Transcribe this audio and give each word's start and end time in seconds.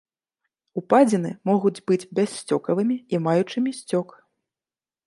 Упадзіны 0.81 1.31
могуць 1.49 1.75
быць 1.91 2.01
бяссцёкавымі 2.21 2.95
і 3.17 3.21
маючымі 3.29 3.71
сцёк. 3.83 4.07